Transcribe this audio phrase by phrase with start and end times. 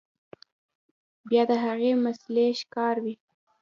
[1.29, 3.15] بيا د هغې مسئلې ښکار وي